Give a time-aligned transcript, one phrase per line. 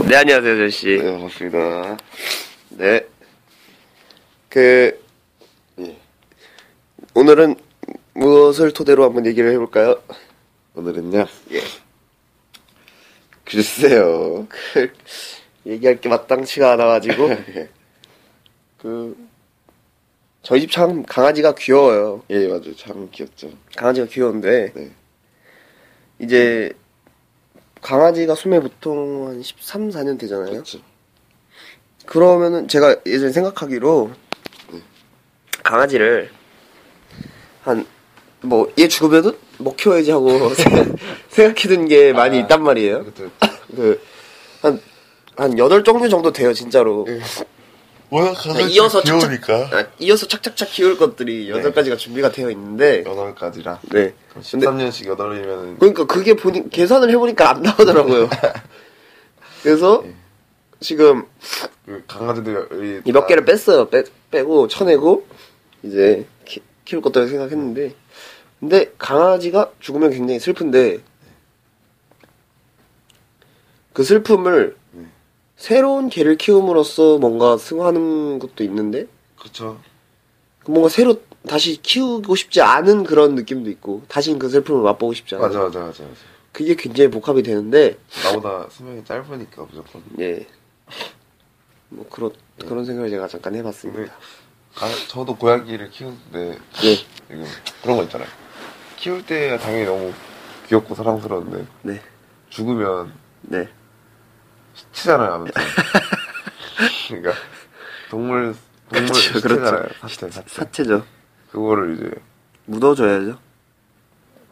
[0.00, 0.86] 네, 안녕하세요, 저씨.
[0.98, 1.96] 네, 반갑습니다.
[2.70, 3.06] 네.
[4.48, 4.98] 그,
[5.78, 5.96] 예.
[7.14, 7.56] 오늘은
[8.14, 10.02] 무엇을 토대로 한번 얘기를 해볼까요?
[10.74, 11.26] 오늘은요.
[11.52, 11.60] 예.
[13.44, 14.46] 글쎄요.
[14.48, 14.92] 그,
[15.66, 17.68] 얘기할 게 마땅치가 않아가지고, 예.
[18.78, 19.16] 그,
[20.42, 22.24] 저희 집 참 강아지가 귀여워요.
[22.30, 22.74] 예, 맞아요.
[22.76, 23.50] 참 귀엽죠.
[23.76, 24.90] 강아지가 귀여운데, 네.
[26.18, 26.72] 이제,
[27.82, 30.50] 강아지가 수명 보통 한 13, 4년 되잖아요.
[30.52, 30.78] 그렇죠.
[32.06, 34.10] 그러면은 제가 예전에 생각하기로
[35.62, 36.30] 강아지를
[37.62, 37.86] 한
[38.44, 40.50] 뭐 얘 죽으면은 뭐 키워야지 하고
[41.30, 43.04] 생각해둔 게 많이 아, 있단 말이에요.
[43.04, 43.30] 그렇죠.
[45.36, 47.06] 그한한 여덟 종류 정도 돼요 진짜로.
[48.12, 49.54] 워낙 강아지 이어서 착착- 귀여우니까.
[49.72, 53.80] 아, 이어서 착착착 키울 것들이 여덟 가지가 준비가 되어 있는데 여덟 가지라.
[53.90, 54.12] 네.
[54.28, 58.28] 그럼 근데 13년씩 여덟이면은 그러니까 그게 보니 계산을 해보니까 안 나오더라고요.
[59.62, 60.14] 그래서 예.
[60.80, 61.24] 지금
[61.86, 63.88] 그 강아지들이 이몇 다- 개를 뺐어요.
[63.88, 65.26] 빼, 빼고 쳐내고
[65.82, 67.94] 이제 키, 키울 것도 생각했는데
[68.60, 70.98] 근데 강아지가 죽으면 굉장히 슬픈데
[73.94, 74.81] 그 슬픔을 네.
[75.62, 79.06] 새로운 개를 키움으로써 뭔가 승화하는 것도 있는데
[79.38, 79.78] 그렇죠.
[80.66, 85.46] 뭔가 새로 다시 키우고 싶지 않은 그런 느낌도 있고 다시는 그 슬픔을 맛보고 싶지 않아요.
[85.46, 86.14] 맞아, 맞아, 맞아, 맞아.
[86.50, 90.02] 그게 굉장히 복합이 되는데 나보다 수명이 짧으니까 무조건.
[90.18, 90.44] 예.
[91.90, 94.12] 뭐 그런 그런 생각을 제가 잠깐 해봤습니다.
[94.74, 96.96] 가, 저도 고양이를 키우는데 예.
[96.96, 97.46] 지금
[97.82, 98.28] 그런 거 있잖아요.
[98.96, 100.12] 키울 때 당연히 너무
[100.66, 102.02] 귀엽고 사랑스러운데 네.
[102.50, 103.68] 죽으면 네.
[104.74, 105.62] 시체잖아요, 아무튼.
[107.08, 107.32] 그러니까
[108.10, 108.54] 동물
[108.90, 109.94] 동물 그렇죠, 시체잖아요, 그렇죠.
[110.00, 110.48] 사체, 사체.
[110.48, 111.04] 사체죠.
[111.50, 112.10] 그거를 이제
[112.66, 113.38] 묻어줘야죠.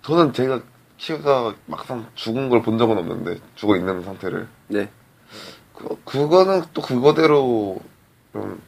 [0.02, 0.60] 저는 제가
[0.98, 4.90] 키우다가 막상 죽은 걸 본 적은 없는데 죽어 있는 상태를 네.
[5.74, 7.80] 그, 그거는 또 그거대로
[8.32, 8.60] 좀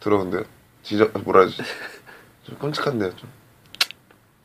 [0.00, 0.42] 들어온데요.
[0.82, 1.56] 지저 뭐라 해야지
[2.44, 3.28] 좀 끔찍한데요, 좀.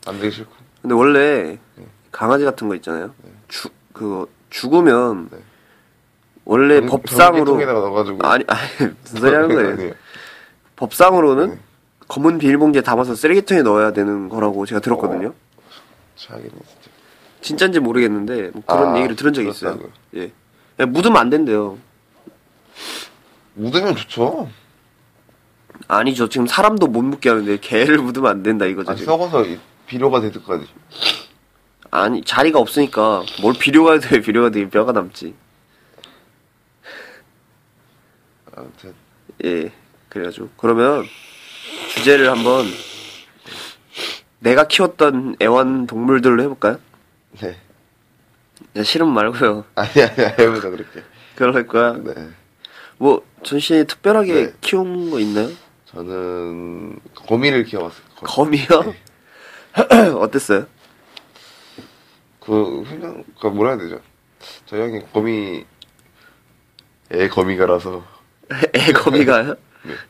[0.07, 0.52] 안 되기 싫고.
[0.81, 1.88] 근데 원래 네.
[2.12, 3.13] 강아지 같은 거 있잖아요.
[3.47, 5.38] 죽 그거 죽으면 네.
[6.45, 7.55] 원래 병- 법상으로
[8.21, 9.69] 아니 아니 무슨 소리 하는 거예요?
[9.73, 9.93] 아니에요.
[10.75, 11.59] 법상으로는 네.
[12.07, 15.33] 검은 비닐봉지에 담아서 쓰레기통에 넣어야 되는 거라고 제가 들었거든요.
[16.15, 16.89] 최악이네 진짜.
[17.41, 19.77] 진짜인지 모르겠는데 뭐 그런 아, 얘기를 들은 적이 있어요.
[19.77, 19.91] 그렇다고요?
[20.17, 20.31] 예.
[20.79, 21.77] 야, 묻으면 안 된대요.
[23.55, 24.49] 묻으면 좋죠.
[25.87, 26.29] 아니죠.
[26.29, 28.91] 지금 사람도 못 묻게 하는데 개를 묻으면 안 된다 이거죠.
[28.91, 29.01] 아니.
[29.03, 30.65] 썩어서 이- 비료가 될 때까지.
[31.91, 35.35] 아니 자리가 없으니까 뭘 비료가 돼 비료가 되긴 뼈가 남지.
[38.56, 38.94] 아무튼
[39.44, 39.72] 예.
[40.09, 41.06] 그래가지고 그러면
[41.96, 42.66] 주제를 한번
[44.40, 46.80] 내가 키웠던 애완 동물들로 해볼까요?
[47.41, 47.58] 네.
[48.75, 49.66] 야, 싫으면 말고요.
[49.75, 51.03] 아니 아니 해보자 그렇게.
[51.36, 51.94] 그럴 거야.
[51.94, 52.30] 네.
[52.97, 54.53] 뭐 전씨 특별하게 네.
[54.62, 55.50] 키운 거 있나요?
[55.85, 58.03] 저는 거미를 키워봤어요.
[58.16, 58.66] 거미.
[58.68, 58.96] 거미요?
[60.20, 60.68] 어땠어요?
[62.40, 64.00] 그 그냥 그 뭐라 해야 되죠?
[64.66, 65.66] 저 형이 거미
[67.12, 68.12] 애 거미가라서
[68.75, 69.55] 애 거미가요?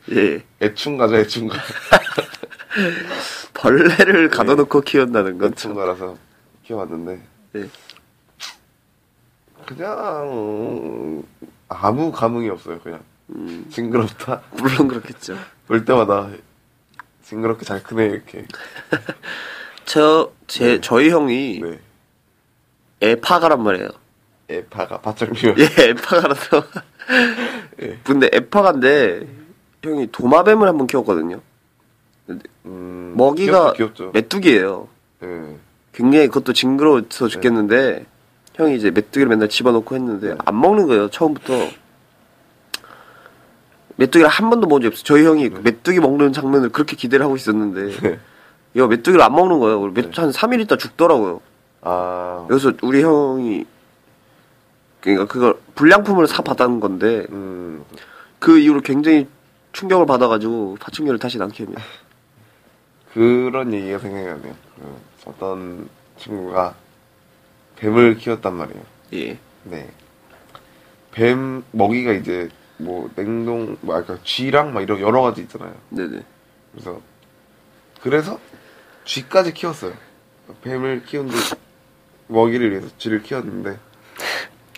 [0.06, 0.16] 네.
[0.16, 0.42] 예.
[0.66, 1.56] 애충가죠 애충가
[3.54, 5.72] 벌레를 가둬놓고 키운다는 건 참.
[5.72, 6.16] 애충가라서
[6.64, 7.22] 키워봤는데
[7.52, 7.68] 네.
[9.66, 11.22] 그냥
[11.68, 13.00] 아무 감흥이 없어요 그냥
[13.30, 15.36] 음, 징그럽다 물론 그렇겠죠.
[15.66, 16.28] 볼 때마다
[17.22, 18.46] 징그럽게 잘 크네 이렇게
[19.86, 20.80] 저, 제, 네.
[20.80, 21.80] 저희 형이 네
[23.00, 23.88] 에파가란 말이에요.
[24.50, 26.64] 애파가 밭장미워 예, 에파가라서.
[27.82, 27.98] 예.
[28.04, 29.26] 근데 에파가인데,
[29.82, 31.40] 형이 도마뱀을 한번 키웠거든요.
[32.66, 34.10] 음, 먹이가 귀엽죠, 귀엽죠.
[34.12, 34.88] 메뚜기예요.
[35.24, 35.56] 예.
[35.92, 38.06] 굉장히 그것도 징그러워서 죽겠는데,
[38.54, 40.34] 형이 이제 메뚜기를 맨날 집어넣고 했는데, 네.
[40.44, 41.52] 안 먹는 거예요, 처음부터.
[43.96, 45.04] 메뚜기를 한 번도 먹은 적 없어요.
[45.04, 48.18] 저희 형이 그 메뚜기 먹는 장면을 그렇게 기대를 하고 있었는데, 네.
[48.76, 49.82] 얘가 메뚜기를 안 먹는 거예요.
[49.82, 51.40] 한 3일 있다 죽더라고요.
[51.82, 53.66] 아 그래서 우리 형이,
[55.04, 57.84] 그러니까 그걸 불량품을 사 받은 건데, 음,
[58.38, 59.28] 그 이후로 굉장히
[59.72, 61.82] 충격을 받아가지고 파충류를 다시 안 키웁니다.
[63.12, 64.54] 그런 얘기가 생각이 나네요.
[64.76, 64.96] 그
[65.26, 66.74] 어떤 친구가
[67.76, 68.82] 뱀을 키웠단 말이에요.
[69.12, 69.38] 예.
[69.64, 69.90] 네.
[71.12, 75.74] 뱀 먹이가 이제 뭐 냉동, 뭐 아까 쥐랑 막 이런 여러 가지 있잖아요.
[75.90, 76.24] 네네.
[76.72, 77.00] 그래서
[78.00, 78.40] 그래서
[79.04, 79.92] 쥐까지 키웠어요.
[80.62, 81.34] 뱀을 키운 데
[82.28, 83.78] 먹이를 위해서 쥐를 키웠는데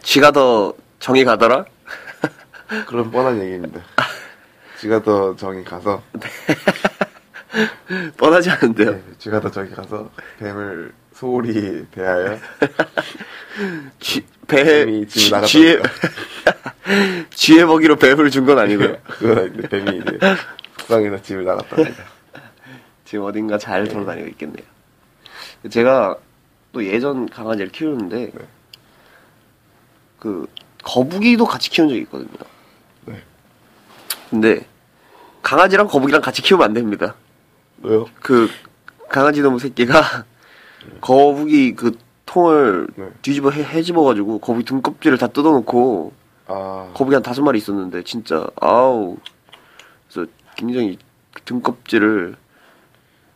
[0.06, 1.64] 쥐가 더 정이 가더라?
[2.87, 3.81] 그런 뻔한 얘기입니다.
[4.79, 6.00] 쥐가 더 저기 가서
[8.17, 8.93] 뻔하지 않은데요.
[8.93, 10.08] 네, 쥐가 더 저기 가서
[10.38, 12.38] 뱀을 소홀히 대하여
[13.99, 15.82] 쥐, 배, 뱀이 집을 쥐- 나갔다 쥐의.
[17.31, 18.97] 쥐의 먹이로 뱀을 준 건 아니고요.
[19.09, 20.19] 그건 아닌데 뱀이 이제
[20.79, 22.05] 북방에서 집을 나갔답니다.
[23.05, 24.64] 지금 어딘가 잘 돌아다니고 있겠네요.
[25.69, 26.17] 제가
[26.73, 28.47] 또 예전 강아지를 키우는데 네.
[30.26, 30.49] 그
[30.82, 32.28] 거북이도 같이 키운 적이 있거든요.
[33.05, 33.23] 네.
[34.28, 34.67] 근데
[35.43, 37.14] 강아지랑 거북이랑 같이 키우면 안 됩니다.
[37.82, 38.06] 왜요?
[38.20, 38.49] 그
[39.08, 40.25] 강아지 놈 새끼가
[41.00, 43.08] 거북이 그 통을 네.
[43.23, 46.12] 뒤집어 해, 해집어 가지고 거북이 등껍질을 다 뜯어놓고
[46.49, 49.17] 아 거북이 한 다섯 마리 있었는데 진짜 아우
[50.08, 50.99] 그래서 굉장히
[51.44, 52.34] 등껍질을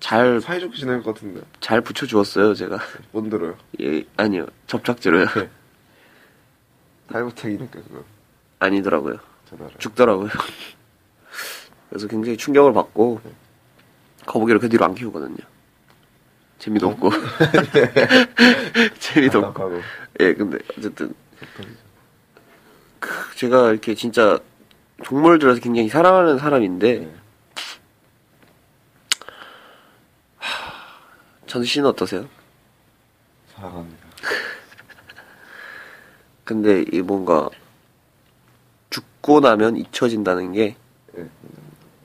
[0.00, 1.40] 잘잘 사이좋게 지낼 것 같은데
[1.82, 2.81] 붙여주었어요 제가
[3.12, 3.54] 못 들어요.
[3.81, 5.50] 예 아니요 접착제로요 네.
[7.11, 8.05] 탈부착이니까 그거.
[8.59, 9.19] 아니더라고요.
[9.49, 9.71] 전.
[9.79, 10.29] 죽더라고요.
[11.89, 13.21] 그래서 굉장히 충격을 받고
[14.27, 15.37] 거북이를 그 뒤로 안 키우거든요.
[16.59, 17.11] 재미도 없고.
[18.99, 19.81] 재미도 없고.
[20.21, 21.15] 예 근데 어쨌든.
[23.01, 24.39] 그 제가 이렇게 진짜
[25.05, 27.15] 동물들에서 굉장히 사랑하는 사람인데 네.
[31.47, 32.29] 전 씨는 어떠세요?
[33.57, 34.07] 사랑합니다.
[36.50, 37.49] 근데 이 뭔가
[38.91, 40.75] 죽고 나면 잊혀진다는 게
[41.12, 41.25] 네.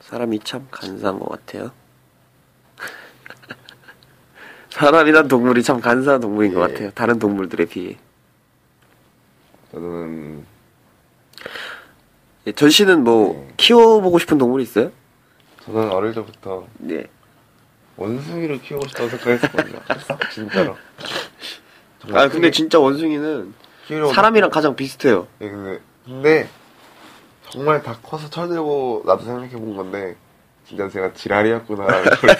[0.01, 1.71] 사람이 참 간사한 것 같아요.
[4.69, 6.73] 사람이란 동물이 참 간사한 동물인 것 예.
[6.73, 6.91] 같아요.
[6.91, 7.97] 다른 동물들에 비해.
[9.71, 10.45] 저는
[12.45, 13.53] 예, 전 씨는 뭐 네.
[13.57, 14.91] 키워보고 싶은 동물이 있어요?
[15.63, 17.07] 저는 어릴 때부터 네.
[17.97, 19.79] 원숭이를 키우고 싶다고 생각했었거든요.
[20.31, 20.77] 진짜로.
[22.13, 25.27] 아 근데 진짜 원숭이는 키우려고 사람이랑 가장 비슷해요.
[25.41, 26.49] 예, 근데, 근데
[27.49, 30.15] 정말 다 커서 철들고 나도 생각해 본 건데
[30.67, 32.35] 진짜 제가 지랄이었구나라는 걸아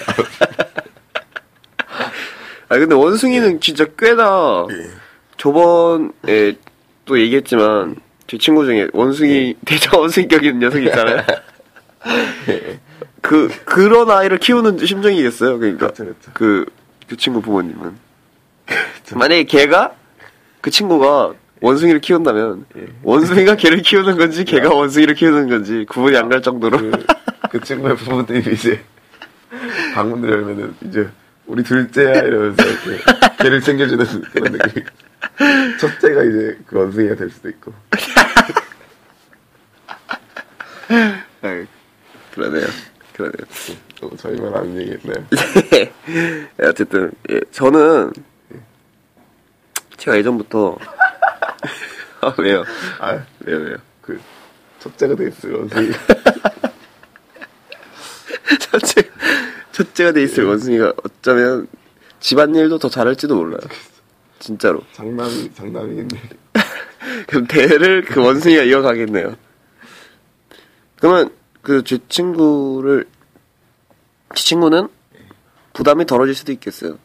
[2.68, 4.90] 근데 원숭이는 진짜 꽤나 예.
[5.36, 6.56] 저번에
[7.04, 7.96] 또 얘기했지만
[8.26, 11.22] 제 친구 중에 원숭이 대장 원숭이격 있는 녀석 있잖아요.
[13.22, 15.58] 그 그런 아이를 키우는 심정이겠어요.
[15.58, 16.30] 그러니까 그렇죠, 그렇죠.
[16.34, 16.66] 그,
[17.08, 17.96] 그 친구 부모님은
[19.14, 19.94] 만약에 걔가
[20.66, 22.86] 그 친구가 원숭이를 키운다면 예.
[23.04, 27.06] 원숭이가 걔를 키우는 건지 걔가 원숭이를 키우는 건지 구분이 안 갈 정도로 그,
[27.52, 28.82] 그 친구의 부모님이 이제
[29.94, 31.08] 방문을 열면은 이제
[31.46, 33.00] 우리 둘째야 이러면서 이렇게
[33.38, 34.82] 걔를 챙겨주는 그런 느낌.
[35.78, 37.72] 첫째가 이제 그 원숭이가 될 수도 있고.
[41.42, 41.64] 아,
[42.34, 42.66] 그러네요.
[43.14, 43.46] 그러네요.
[44.00, 45.24] 또 저희만 아는 얘기했나요?
[45.74, 45.92] 예,
[46.66, 48.10] 어쨌든 예, 저는
[50.06, 50.78] 제가 예전부터
[52.22, 52.62] 아, 왜요?
[53.00, 53.76] 아, 왜요 왜요?
[54.00, 54.20] 그
[54.78, 55.90] 첫째가 됐을 원숭이.
[58.60, 59.02] 첫째
[59.72, 61.66] 첫째가 돼 있을 원숭이가 어쩌면
[62.20, 63.58] 집안일도 더 잘할지도 몰라요.
[64.38, 64.80] 진짜로.
[64.92, 66.20] 장남이 장남이인데.
[67.26, 69.34] 그럼 대를 그 원숭이가 이어가겠네요.
[71.00, 71.30] 그러면
[71.62, 73.06] 그 제 친구를
[74.36, 74.86] 제 친구는
[75.72, 76.96] 부담이 덜어질 수도 있겠어요.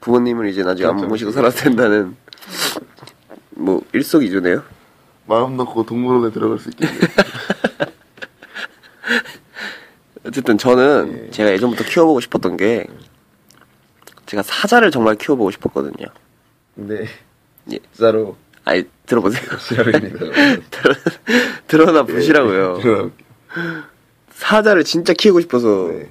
[0.00, 1.08] 부모님을 이제 나중에 안 그렇죠.
[1.08, 2.16] 모시고 살아도 된다는
[3.58, 4.62] 뭐 일석이조네요.
[5.26, 6.92] 마음 놓고 동물원에 들어갈 수 있겠네.
[10.24, 11.30] 어쨌든 저는 예.
[11.30, 12.86] 제가 예전부터 키워보고 싶었던 게
[14.26, 16.06] 제가 사자를 정말 키워보고 싶었거든요.
[16.74, 17.06] 근데
[17.72, 17.78] 예.
[17.78, 19.44] 진짜로 아니 들어보세요.
[19.58, 20.18] 지랄입니다.
[21.66, 22.74] 드러나 보시라고요.
[22.74, 23.12] 그럼
[24.30, 26.10] 사자를 진짜 키우고 싶어서 네.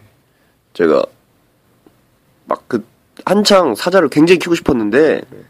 [0.73, 1.03] 제가
[2.45, 2.85] 막 그
[3.25, 5.43] 한창 사자를 굉장히 키우고 싶었는데 네.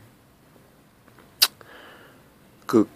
[2.66, 2.88] 그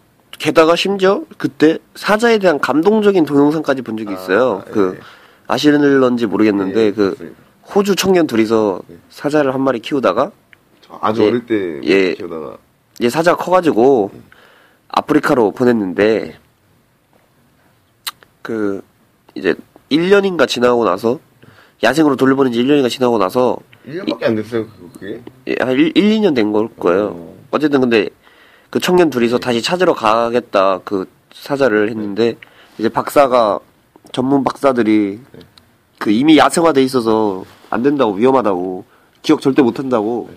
[0.41, 4.63] 게다가 심지어 그때 사자에 대한 감동적인 동영상까지 본 적이 있어요.
[4.65, 5.00] 아, 그 네.
[5.45, 7.38] 아시는지 모르겠는데 예, 그 맞습니다.
[7.75, 8.98] 호주 청년 둘이서 네.
[9.12, 10.31] 사자를 한 마리 키우다가
[10.81, 11.27] 저 아주 예.
[11.27, 12.15] 어릴 때 예.
[12.15, 12.57] 키우다가
[12.98, 14.10] 이제 사자가 커가지고
[14.88, 16.39] 아프리카로 보냈는데
[18.41, 18.81] 그
[19.36, 19.53] 이제
[19.91, 21.19] 1년인가 지나고 나서
[21.83, 23.57] 야생으로 돌려보낸 지 1년인가 지나고 나서
[23.88, 24.65] 1년밖에 안 됐어요,
[25.00, 25.21] 그게?
[25.48, 27.13] 예, 한 1, 2년 된 걸 거예요.
[27.15, 27.36] 어.
[27.51, 28.10] 어쨌든 근데
[28.72, 32.38] 그 청년 둘이서 다시 찾으러 가겠다 그 사자를 했는데
[32.80, 33.60] 이제 박사가
[34.13, 35.20] 전문 박사들이
[36.00, 38.86] 그 이미 야생화돼 있어서 안 된다고 위험하다고
[39.22, 40.30] 기억 절대 못 한다고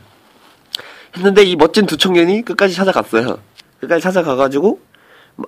[1.17, 3.39] 했는데 이 멋진 두 청년이 끝까지 찾아갔어요.
[3.81, 4.81] 끝까지 찾아가가지고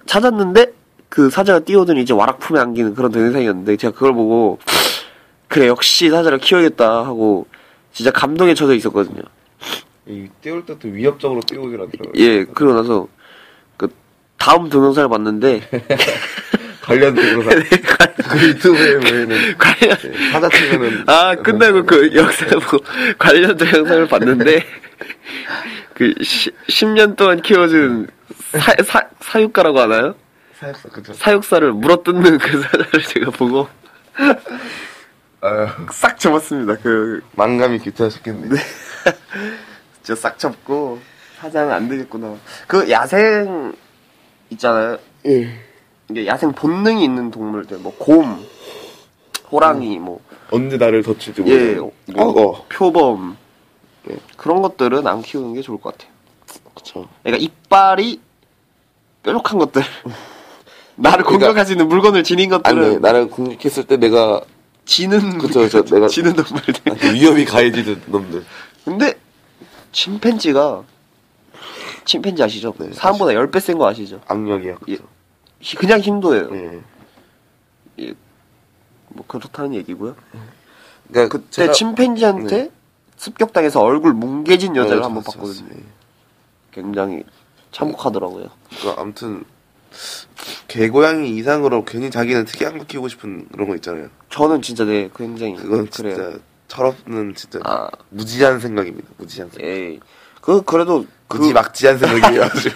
[0.07, 0.73] 찾았는데
[1.09, 4.59] 그 사자가 뛰어오더니 이제 와락 품에 안기는 그런 동영상이었는데 제가 그걸 보고
[5.49, 7.47] 그래 역시 사자를 키워야겠다 하고
[7.93, 9.23] 진짜 감동에 젖어 있었거든요.
[10.06, 12.12] 이 띄울 때도 위협적으로 띄우질 않더라고요.
[12.16, 13.08] 예, 그러고 나서
[13.76, 13.88] 그
[14.38, 15.68] 다음 동영상을 봤는데
[16.82, 22.80] 관련된 거그 유튜브에 보이는 관련 예, 사자 치면은 아 끝나고 그 영상 뭐
[23.18, 24.64] 관련 동영상을 봤는데
[25.94, 28.06] 그 시, 10년 동안 키워준
[28.52, 30.14] 사, 사, 사육가라고 하나요?
[30.54, 31.12] 사육사 그쵸.
[31.14, 33.68] 사육사를 물어뜯는 그 사자를 제가 보고
[35.40, 36.76] 아유, 싹 접었습니다.
[36.76, 38.56] 그 망감이 귀찮으셨겠네.
[40.06, 41.00] 진짜 싹 접고
[41.40, 42.36] 사자는 안 되겠구나.
[42.68, 43.75] 그 야생
[44.50, 44.98] 있잖아요.
[45.26, 45.48] 예.
[46.08, 48.46] 이게 야생 본능이 있는 동물들 뭐 곰,
[49.50, 50.20] 호랑이 뭐
[50.52, 51.90] 언제 나를 덮칠지 예, 모르는.
[52.14, 53.36] 뭐 어, 표범
[54.08, 56.12] 예, 그런 것들은 안 키우는 게 좋을 것 같아요.
[56.72, 57.08] 그쵸.
[57.25, 58.20] 그러니까 이빨이
[59.25, 59.82] 뾰족한 것들,
[60.94, 64.40] 나를 그러니까- 공격할 수 있는 물건을 지닌 것들은 아니, 나를 공격했을 때 내가
[64.84, 65.82] 지는 그쵸, 그쵸.
[65.92, 67.12] 내가- 지는 동물들.
[67.12, 68.44] 위험이 가해지는 놈들.
[68.84, 69.14] 근데
[70.00, 70.84] 침팬지가
[72.04, 72.74] 침팬지 아시죠?
[72.78, 74.20] 네, 사람보다 10배 센 거 아시죠?
[74.28, 74.76] 악력이야.
[74.90, 74.98] 예.
[75.60, 76.50] 히- 그냥 힘도예요.
[77.98, 78.14] 예.
[79.08, 80.14] 뭐 그렇다는 얘기고요.
[81.08, 82.70] 그러니까 그때 침팬지한테
[83.16, 85.80] 습격당해서 얼굴 뭉개진 여자를 한번 봤거든요.
[86.72, 87.24] 굉장히
[87.72, 88.48] 참혹하더라고요.
[88.78, 89.44] 그러니까 아무튼
[90.68, 94.10] 개고양이 이상으로 괜히 자기는 특이한 거 키우고 싶은 그런 거 있잖아요.
[94.28, 96.38] 저는 진짜 네 굉장히 그건 그래요.
[96.68, 97.88] 철없는 진짜 아.
[98.11, 99.08] 무지한 생각입니다.
[99.18, 99.66] 무지한 생각.
[99.68, 100.00] 에이
[100.40, 102.42] 그 그래도 그 무지 막지한 생각이에요.
[102.44, 102.68] 아주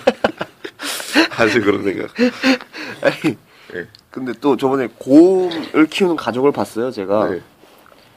[1.36, 2.10] 아주 그런 생각.
[3.02, 3.36] 아니,
[3.74, 3.86] 예.
[4.10, 6.90] 근데 또 저번에 곰을 키우는 가족을 봤어요.
[6.90, 7.40] 제가 네.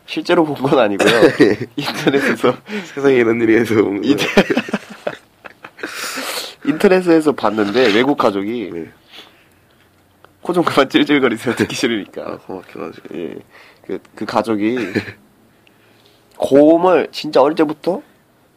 [0.06, 1.10] 실제로 본 건 아니고요.
[1.78, 2.58] 인터넷에서
[2.94, 3.76] 세상에 이런 일이 해서.
[3.76, 4.26] 인터-
[6.66, 8.92] 인터넷에서 봤는데 외국 가족이 네.
[10.42, 11.56] 코좀 그만 찔찔거리세요.
[11.56, 12.22] 듣기 싫으니까.
[12.24, 13.18] 아, 고맙게 가지고.
[13.18, 13.36] 예.
[13.86, 14.78] 그, 그 가족이
[16.38, 18.02] 곰을 진짜 어릴 때부터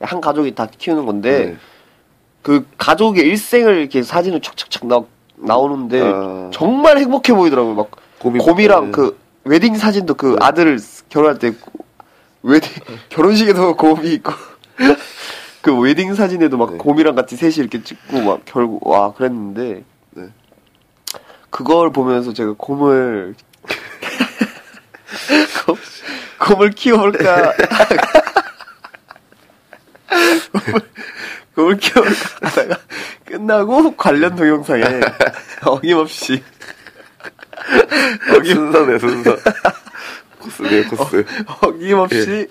[0.01, 1.57] 한 가족이 다 키우는 건데 네.
[2.43, 5.01] 그 가족의 일생을 이렇게 사진을 촥촥촥 나,
[5.37, 6.51] 나오는데 아.
[6.53, 7.75] 정말 행복해 보이더라고요.
[7.75, 8.91] 막 곰이 곰이랑 네.
[8.93, 10.79] 그 웨딩 사진도 그 아들
[11.09, 11.53] 결혼할 때
[12.43, 12.71] 웨딩
[13.11, 14.33] 결혼식에도 곰이 있고
[15.63, 16.79] 그 웨딩 사진에도 막 네.
[16.79, 20.25] 곰이랑 같이 셋이 이렇게 찍고 막 결국 와 그랬는데 네.
[21.51, 23.35] 그걸 보면서 제가 곰을
[26.39, 27.53] 곰, 곰을 키워볼까
[30.53, 30.81] 곰을,
[31.55, 32.81] 곰을 키워볼까 하다가
[33.25, 34.85] 끝나고 관련 동영상에
[35.65, 36.43] 어김없이
[38.45, 39.37] 순서네 순서.
[40.39, 41.25] 코스네 코스.
[41.61, 42.49] 어김없이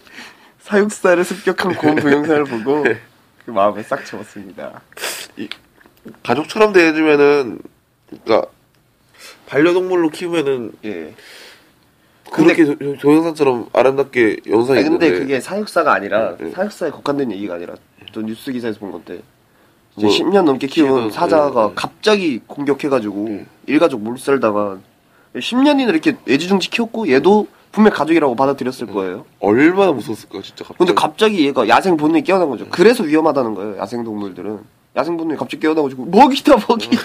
[0.59, 2.83] 사육사를 습격한 곰 동영상을 보고
[3.45, 4.81] 그 마음에 싹 접었습니다.
[6.23, 7.59] 가족처럼 대해주면은
[8.23, 8.49] 그러니까
[9.47, 11.13] 반려동물로 키우면은 예.
[12.43, 16.51] 그렇게 도- 동영상처럼 아름답게 영상이 아니, 근데 있는데 그게 사육사가 아니라 네.
[16.51, 17.75] 사육사에 국한된 얘기가 아니라
[18.11, 19.21] 또 뉴스 기사에서 본 건데
[19.97, 21.73] 이제 뭐, 10년 넘게 키운 사자가 네, 네.
[21.75, 24.81] 갑자기 공격해가지고 일가족 몰살당한
[25.35, 29.25] 10년이나 이렇게 애지중지 키웠고 얘도 분명 가족이라고 받아들였을 거예요.
[29.41, 30.77] 얼마나 무서웠을까 진짜 갑자기.
[30.77, 32.65] 근데 갑자기 얘가 야생 본능이 깨어난 거죠.
[32.69, 33.77] 그래서 위험하다는 거예요.
[33.77, 34.59] 야생 동물들은.
[34.97, 36.89] 야생 본능이 갑자기 깨어나가지고 먹이다 먹이.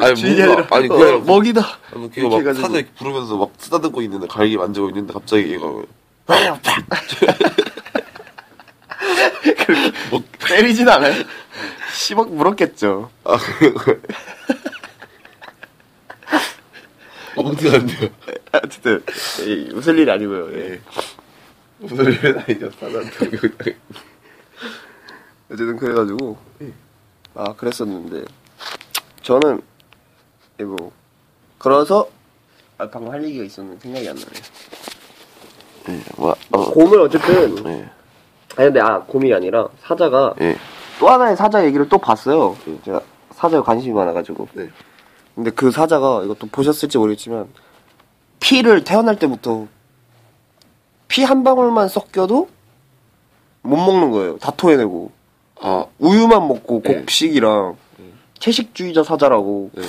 [0.00, 1.78] 아니, 주인이 뭔가- 아니라 아니, 어, 그게 아니라 먹이다.
[2.14, 2.66] 그거 막 해가지고.
[2.66, 5.88] 사자 이렇게 부르면서 막 쓰다듬고 있는데 갈기 만지고 있는데 갑자기 얘가 그렇게
[10.10, 11.24] 뭐 때리진 않아요.
[11.94, 13.10] 10억 물었겠죠.
[13.24, 13.38] 아
[17.36, 18.08] 어떻게 안 돼요?
[18.52, 19.02] 어쨌든
[19.46, 20.52] 예, 웃을 일이 아니고요.
[20.58, 20.72] 예.
[20.72, 20.80] 예.
[21.78, 23.76] 무슨 일은 아니죠 사자한테.
[25.50, 26.36] 어쨌든 그래가지고
[27.34, 28.24] 아 그랬었는데
[29.22, 29.60] 저는
[30.60, 30.92] 예, 뭐
[31.58, 32.08] 그래서
[32.78, 34.42] 아, 방금 할 얘기가 있었는데 생각이 안 나네요.
[35.90, 37.90] 예, 뭐, 어, 곰을 어쨌든 예,
[38.56, 40.56] 아니 근데 아 곰이 아니라 사자가 예,
[40.98, 42.56] 또 하나의 사자 얘기를 또 봤어요.
[42.84, 43.00] 제가
[43.34, 44.48] 사자에 관심이 많아가지고.
[44.54, 44.70] 네.
[45.34, 47.48] 근데 그 사자가 이것도 보셨을지 모르겠지만
[48.38, 49.66] 피를 태어날 때부터
[51.08, 52.48] 피 한 방울만 섞여도
[53.62, 54.38] 못 먹는 거예요.
[54.38, 55.10] 다 토해내고
[55.66, 56.94] 아, 우유만 먹고 네.
[57.00, 57.76] 곡식이랑
[58.38, 59.82] 채식주의자 사자라고 네.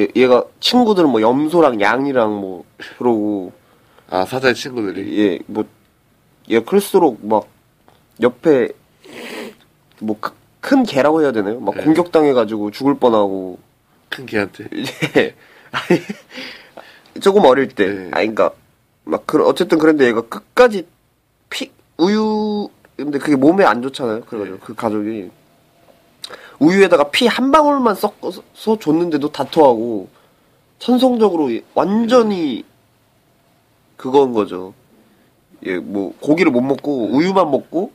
[0.00, 2.64] 얘, 얘가 친구들은 뭐 염소랑 양이랑 뭐
[2.98, 3.52] 그러고
[4.10, 5.64] 아 사자의 친구들이 예, 뭐,
[6.50, 7.46] 얘 클수록 막,
[8.20, 8.68] 옆에,
[10.00, 11.60] 뭐, 크- 큰 개라고 해야 되나요?
[11.60, 11.84] 막 네.
[11.84, 13.58] 공격당해가지고 죽을 뻔하고,
[14.08, 15.36] 큰 개한테 이제,
[15.70, 16.00] 아니,
[17.20, 18.10] 조금 어릴 때, 네.
[18.12, 18.50] 아니, 그니까,
[19.04, 20.86] 막, 그, 어쨌든 그런데 얘가 끝까지
[21.50, 22.27] 피, 우유,
[22.98, 24.22] 근데 그게 몸에 안 좋잖아요?
[24.22, 24.62] 그래가지고 네.
[24.64, 25.30] 그 가족이,
[26.58, 28.42] 우유에다가 피 한 방울만 섞어서
[28.80, 30.08] 줬는데도 다 토하고,
[30.80, 32.64] 천성적으로 완전히
[33.96, 34.74] 그건 거죠.
[35.66, 37.90] 예, 뭐 고기를 못 먹고 우유만 먹고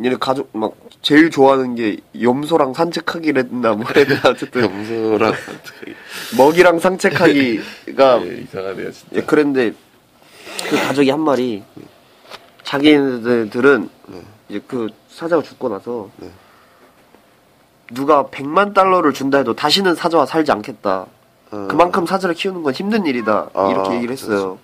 [0.00, 5.32] 얘네 가족 막 제일 좋아하는 게 염소랑 산책하기를 했나 뭐 했나 어쨌든 염소랑
[6.38, 9.72] 먹이랑 산책하기가 예, 이상하네요 진짜 예, 그런데
[10.70, 11.64] 그 가족이 한 마리
[12.68, 14.22] 자기네들은 네.
[14.50, 16.30] 이제 그 사자가 죽고 나서 네.
[17.94, 21.06] 누가 100만 달러를 준다 해도 다시는 사자와 살지 않겠다.
[21.50, 21.66] 어.
[21.70, 23.48] 그만큼 사자를 키우는 건 힘든 일이다.
[23.54, 24.58] 아, 이렇게 얘기를 했어요.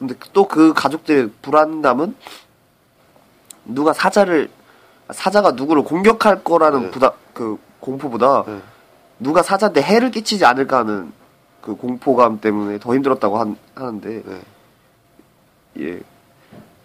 [0.00, 2.16] 근데 또 그 가족들의 불안감은
[3.64, 4.50] 누가 사자를
[5.12, 6.90] 사자가 누구를 공격할 거라는 네.
[6.90, 8.58] 부다 그 공포보다 네.
[9.20, 11.12] 누가 사자한테 해를 끼치지 않을까 하는
[11.60, 14.40] 그 공포감 때문에 더 힘들었다고 한- 하는데 네.
[15.78, 16.00] 예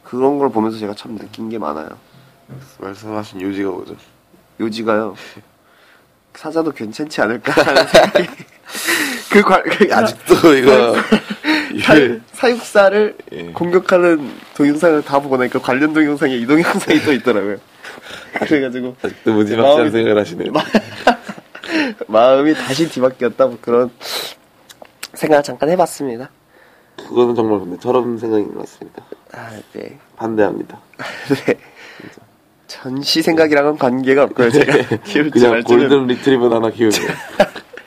[0.06, 1.90] 그런 걸 보면서 제가 참 느낀 게 많아요.
[2.78, 3.96] 말씀하신 요지가 뭐죠?
[4.60, 5.16] 요지가요.
[6.36, 8.28] 사자도 괜찮지 않을까 하는 생각이
[9.32, 10.96] 그, 관, 그 아직도 이거
[11.84, 13.44] 사, 이게 사육사를 예.
[13.52, 17.58] 공격하는 동영상을 다 보고 나니까 관련 동영상에 이 동영상이 또 있더라고요.
[18.34, 20.52] 그래가지고 아직도 무지막지한 생각을 하시네요.
[22.08, 23.92] 마음이 다시 뒤바뀌었다 뭐 그런
[25.14, 26.30] 생각을 잠깐 해봤습니다.
[26.98, 29.04] 그거는 정말 근데 저런 생각인 것 같습니다.
[29.34, 29.98] 아, 네.
[30.16, 30.80] 반대합니다.
[31.46, 31.56] 네.
[32.68, 34.50] 전시 생각이랑은 관계가 없고요.
[34.50, 37.14] 제가 키울지 그냥 말지는 골든 리트리버 하나 키우는 거.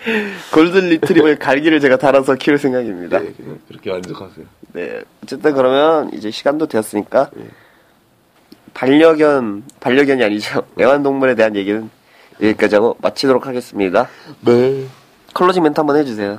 [0.54, 3.18] 골든 리트리버의 갈기를 제가 달아서 키울 생각입니다.
[3.18, 4.46] 네, 그냥 그렇게 만족하세요.
[4.72, 5.02] 네.
[5.22, 7.44] 어쨌든 그러면 이제 시간도 되었으니까 네.
[8.74, 10.62] 반려견 반려견이 아니죠.
[10.78, 11.90] 애완동물에 대한 얘기는
[12.40, 14.08] 여기까지 하고 마치도록 하겠습니다.
[14.44, 14.86] 네.
[15.34, 16.38] 클로징 멘트 한번 해주세요.